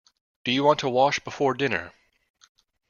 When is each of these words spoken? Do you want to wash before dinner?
Do 0.43 0.51
you 0.51 0.63
want 0.63 0.79
to 0.79 0.89
wash 0.89 1.19
before 1.19 1.53
dinner? 1.53 1.93